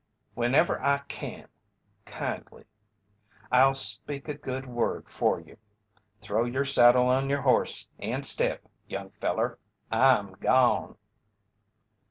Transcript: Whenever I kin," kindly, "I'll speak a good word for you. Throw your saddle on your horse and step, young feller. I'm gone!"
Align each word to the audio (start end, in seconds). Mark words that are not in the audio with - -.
Whenever 0.33 0.81
I 0.81 1.03
kin," 1.07 1.47
kindly, 2.05 2.65
"I'll 3.51 3.75
speak 3.75 4.27
a 4.27 4.33
good 4.33 4.65
word 4.65 5.07
for 5.07 5.39
you. 5.39 5.57
Throw 6.21 6.43
your 6.45 6.65
saddle 6.65 7.05
on 7.05 7.29
your 7.29 7.41
horse 7.43 7.87
and 7.99 8.25
step, 8.25 8.63
young 8.87 9.11
feller. 9.11 9.59
I'm 9.91 10.31
gone!" 10.33 10.97